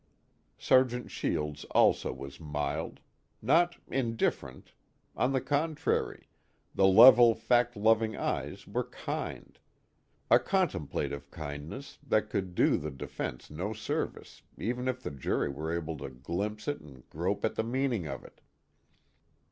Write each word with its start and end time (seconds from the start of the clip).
Sergeant 0.57 1.11
Shields 1.11 1.63
also 1.65 2.11
was 2.11 2.39
mild. 2.39 3.01
Not 3.39 3.77
indifferent; 3.87 4.71
on 5.15 5.31
the 5.31 5.41
contrary, 5.41 6.27
the 6.73 6.87
level 6.87 7.35
fact 7.35 7.75
loving 7.75 8.17
eyes 8.17 8.65
were 8.65 8.85
kind. 8.85 9.59
A 10.31 10.39
contemplative 10.39 11.29
kindness 11.29 11.99
that 12.01 12.31
could 12.31 12.55
do 12.55 12.77
the 12.77 12.89
defense 12.89 13.51
no 13.51 13.73
service 13.73 14.41
even 14.57 14.87
if 14.87 15.03
the 15.03 15.11
jury 15.11 15.49
were 15.49 15.71
able 15.71 15.97
to 15.99 16.09
glimpse 16.09 16.67
it 16.67 16.81
and 16.81 17.07
grope 17.11 17.45
at 17.45 17.53
the 17.53 17.63
meaning 17.63 18.07
of 18.07 18.23
it. 18.25 18.41